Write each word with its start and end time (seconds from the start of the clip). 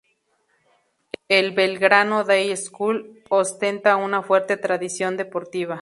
El 1.29 1.51
Belgrano 1.51 2.23
Day 2.23 2.57
School 2.57 3.21
ostenta 3.29 3.97
una 3.97 4.23
fuerte 4.23 4.57
tradición 4.57 5.15
deportiva. 5.15 5.79